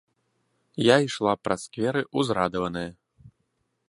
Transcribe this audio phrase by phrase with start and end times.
[0.83, 2.87] Я ішла праз скверы ўзрадаваная.